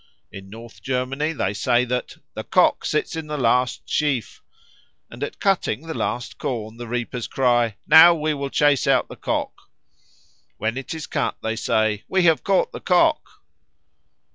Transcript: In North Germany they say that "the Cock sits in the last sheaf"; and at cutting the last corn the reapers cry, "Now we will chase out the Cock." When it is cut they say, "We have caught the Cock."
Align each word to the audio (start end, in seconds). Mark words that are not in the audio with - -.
In 0.31 0.49
North 0.49 0.81
Germany 0.81 1.31
they 1.31 1.53
say 1.53 1.85
that 1.85 2.17
"the 2.33 2.43
Cock 2.43 2.85
sits 2.85 3.15
in 3.15 3.27
the 3.27 3.37
last 3.37 3.87
sheaf"; 3.87 4.41
and 5.11 5.21
at 5.23 5.37
cutting 5.39 5.81
the 5.85 5.93
last 5.93 6.39
corn 6.39 6.77
the 6.77 6.87
reapers 6.87 7.27
cry, 7.27 7.75
"Now 7.85 8.15
we 8.15 8.33
will 8.33 8.49
chase 8.49 8.87
out 8.87 9.09
the 9.09 9.15
Cock." 9.15 9.53
When 10.57 10.75
it 10.75 10.95
is 10.95 11.05
cut 11.05 11.37
they 11.43 11.55
say, 11.55 12.03
"We 12.07 12.23
have 12.23 12.43
caught 12.43 12.71
the 12.71 12.79
Cock." 12.81 13.43